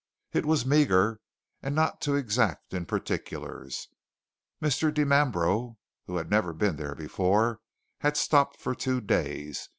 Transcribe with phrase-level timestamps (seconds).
[0.33, 1.19] It was meagre,
[1.61, 3.87] and not too exact in particulars.
[4.59, 4.91] Mr.
[4.91, 5.77] Dimambro,
[6.07, 7.59] who had never been there before,
[7.99, 9.69] had stopped two days.